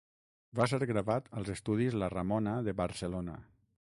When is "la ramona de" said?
2.05-2.73